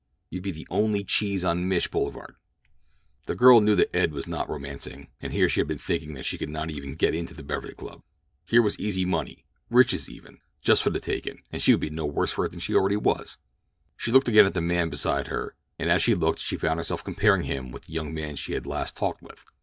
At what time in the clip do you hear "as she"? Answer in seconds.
15.91-16.15